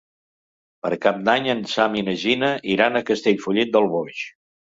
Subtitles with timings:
[0.85, 4.27] Per Cap d'Any en Sam i na Gina iran a Castellfollit del Boix.